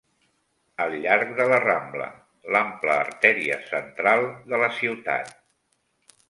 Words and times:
Al 0.85 0.93
llarg 1.01 1.33
de 1.39 1.45
la 1.51 1.59
Rambla, 1.63 2.07
l'ampla 2.55 2.95
artèria 3.03 3.59
central 3.75 4.27
de 4.55 4.63
la 4.65 4.73
ciutat 4.81 5.33